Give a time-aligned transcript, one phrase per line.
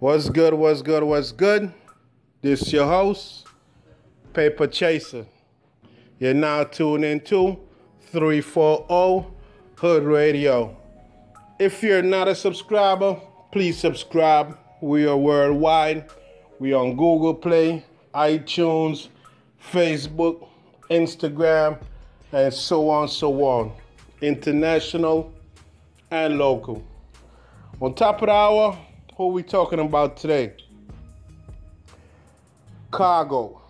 [0.00, 0.54] What's good?
[0.54, 1.04] What's good?
[1.04, 1.72] What's good?
[2.42, 3.46] This your host,
[4.32, 5.24] Paper Chaser.
[6.18, 7.60] You're now tuned into
[8.10, 9.28] 340
[9.76, 10.76] Hood Radio.
[11.60, 13.20] If you're not a subscriber,
[13.52, 14.58] please subscribe.
[14.80, 16.10] We are worldwide.
[16.58, 19.08] We are on Google Play, iTunes,
[19.72, 20.48] Facebook,
[20.90, 21.78] Instagram,
[22.32, 23.72] and so on, so on.
[24.20, 25.32] International
[26.10, 26.84] and local.
[27.80, 28.76] On top of the hour,
[29.16, 30.52] who are we talking about today?
[32.90, 33.60] Khago.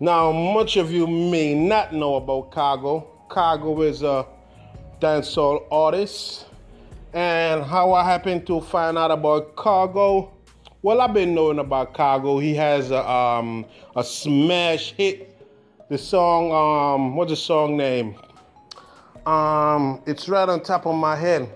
[0.00, 3.06] Now, much of you may not know about Khago.
[3.28, 4.26] Khago is a
[5.00, 6.46] dancehall artist.
[7.12, 10.30] And how I happened to find out about Khago?
[10.80, 12.42] Well, I've been knowing about Khago.
[12.42, 15.28] He has a, um, a smash hit.
[15.90, 18.14] The song, um, what's the song name?
[19.26, 21.50] Um, it's right on top of my head.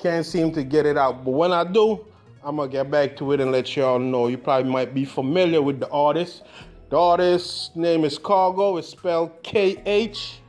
[0.00, 1.24] Can't seem to get it out.
[1.24, 2.06] But when I do,
[2.42, 4.28] I'm gonna get back to it and let y'all know.
[4.28, 6.42] You probably might be familiar with the artist.
[6.88, 8.78] The artist's name is Khago.
[8.78, 10.40] It's spelled K H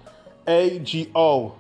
[0.47, 1.53] A G O.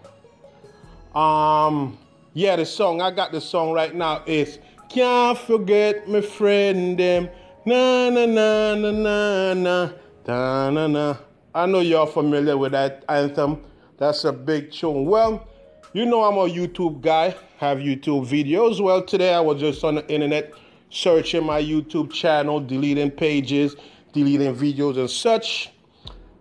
[1.13, 1.97] Um,
[2.33, 7.29] yeah, the song I got the song right now is "Can't Forget My Friend Them."
[7.65, 9.89] Na na na na na na
[10.25, 11.17] na na na.
[11.53, 13.61] I know y'all familiar with that anthem.
[13.97, 15.05] That's a big tune.
[15.05, 15.45] Well,
[15.93, 18.79] you know I'm a YouTube guy, have YouTube videos.
[18.79, 20.53] Well, today I was just on the internet
[20.89, 23.75] searching my YouTube channel, deleting pages,
[24.13, 25.71] deleting videos and such.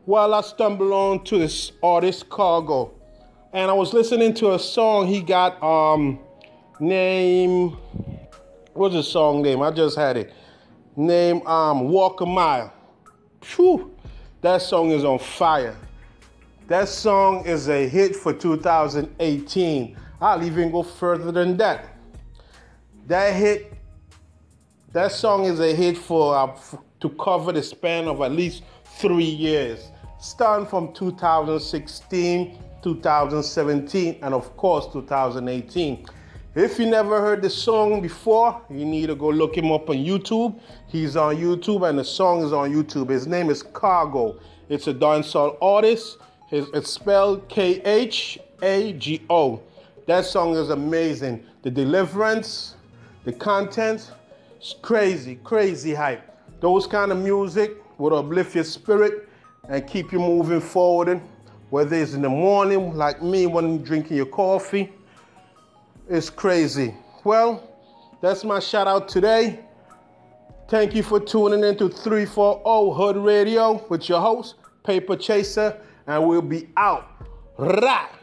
[0.05, 2.93] While I stumbled on to this artist Khago.
[3.53, 6.21] And I was listening to a song he got um
[6.79, 7.77] name
[8.73, 9.63] what's the song name?
[9.63, 10.33] I just had it.
[10.97, 12.73] Name um Walk a Mile.
[13.43, 13.97] Phew,
[14.43, 15.77] that song is on fire.
[16.71, 19.97] That song is a hit for 2018.
[20.21, 21.97] I'll even go further than that.
[23.09, 23.73] That hit,
[24.93, 26.57] that song is a hit for uh,
[27.01, 29.89] to cover the span of at least three years,
[30.21, 36.07] starting from 2016, 2017, and of course 2018.
[36.55, 39.97] If you never heard the song before, you need to go look him up on
[39.97, 40.61] YouTube.
[40.87, 43.11] He's on YouTube, and the song is on YouTube.
[43.11, 44.39] His name is Khago.
[44.69, 46.19] It's a dancehall artist.
[46.53, 49.63] It's spelled K H A G O.
[50.07, 51.45] That song is amazing.
[51.63, 52.75] The deliverance,
[53.25, 54.11] the content,
[54.57, 56.37] it's crazy, crazy hype.
[56.61, 59.29] Those kind of music will uplift your spirit
[59.69, 61.21] and keep you moving forward.
[61.69, 64.93] Whether it's in the morning, like me, when you're drinking your coffee,
[66.09, 66.97] it's crazy.
[67.23, 67.63] Well,
[68.21, 69.61] that's my shout out today.
[70.69, 76.27] Thank you for tuning in to 340 Hood Radio with your host, Paper Chaser and
[76.27, 77.07] we'll be out.
[77.59, 78.20] Right.